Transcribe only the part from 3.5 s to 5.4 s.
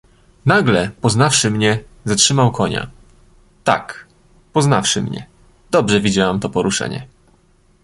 tak, poznawszy mnie...